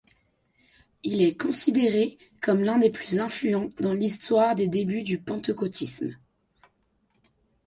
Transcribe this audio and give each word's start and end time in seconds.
Il 1.03 1.21
est 1.21 1.37
considéré 1.39 2.17
comme 2.41 2.63
l'un 2.63 2.79
des 2.79 2.89
plus 2.89 3.19
influents 3.19 3.69
dans 3.79 3.93
l'histoire 3.93 4.55
des 4.55 4.67
débuts 4.67 5.03
du 5.03 5.19
Pentecôtisme. 5.19 6.17